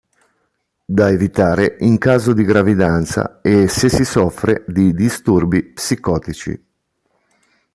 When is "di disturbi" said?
4.67-5.61